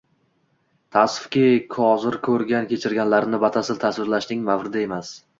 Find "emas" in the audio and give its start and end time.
4.87-5.13